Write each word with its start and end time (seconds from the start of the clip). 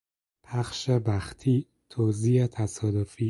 پخش 0.43 0.89
بختی، 0.89 1.67
توزیع 1.89 2.47
تصادفی 2.47 3.17